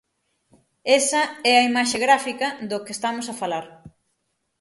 Esa 0.99 1.21
é 1.51 1.53
a 1.57 1.65
imaxe 1.69 1.97
gráfica 2.05 2.47
do 2.69 2.77
que 2.83 2.95
estamos 2.97 3.25
a 3.29 3.37
falar. 3.41 3.65